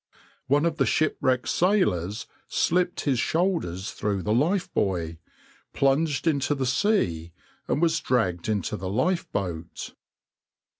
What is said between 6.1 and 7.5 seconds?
into the sea,